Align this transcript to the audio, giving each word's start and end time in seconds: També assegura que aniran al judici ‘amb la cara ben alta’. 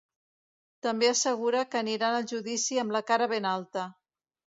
També 0.85 1.09
assegura 1.09 1.61
que 1.75 1.79
aniran 1.81 2.17
al 2.21 2.25
judici 2.31 2.79
‘amb 2.85 2.95
la 2.97 3.03
cara 3.13 3.29
ben 3.35 3.47
alta’. 3.51 3.85